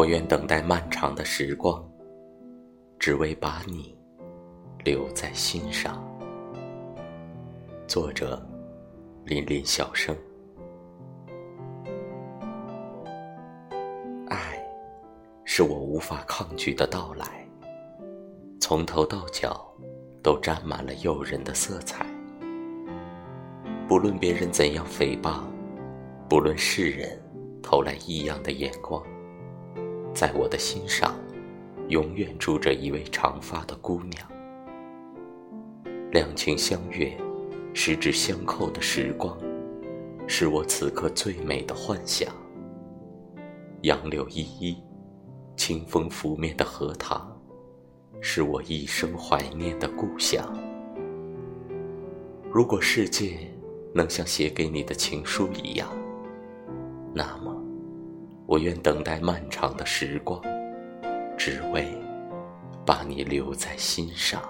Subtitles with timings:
[0.00, 1.86] 我愿等待漫长的时光，
[2.98, 3.94] 只为把你
[4.82, 6.02] 留在心上。
[7.86, 8.42] 作者：
[9.26, 10.16] 林林小生。
[14.28, 14.64] 爱，
[15.44, 17.46] 是我无法抗拒的到来，
[18.58, 19.70] 从头到脚
[20.22, 22.06] 都沾满了诱人的色彩。
[23.86, 25.42] 不论别人怎样诽谤，
[26.26, 27.22] 不论世人
[27.62, 29.04] 投来异样的眼光。
[30.14, 31.14] 在我的心上，
[31.88, 34.26] 永远住着一位长发的姑娘。
[36.10, 37.16] 两情相悦，
[37.72, 39.38] 十指相扣的时光，
[40.26, 42.28] 是我此刻最美的幻想。
[43.82, 44.76] 杨柳依依，
[45.56, 47.40] 清风拂面的荷塘，
[48.20, 50.44] 是我一生怀念的故乡。
[52.52, 53.38] 如果世界
[53.94, 55.88] 能像写给你的情书一样，
[57.14, 57.59] 那么。
[58.50, 60.42] 我愿等待漫长的时光，
[61.38, 61.86] 只为
[62.84, 64.42] 把你留在心上。